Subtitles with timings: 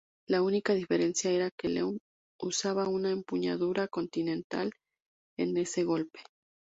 [0.27, 1.99] La única diferencia era que Lendl
[2.41, 4.71] usaba una empuñadura ""continental""
[5.37, 6.21] en ese golpe.